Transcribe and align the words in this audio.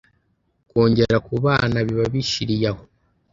kongera 0.69 1.17
kubana 1.27 1.77
biba 1.85 2.05
bishiriye 2.13 2.67
aho 2.71 2.83